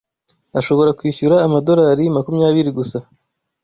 [0.59, 2.97] Ashobora kwishyura amadorari makumyabiri gusa.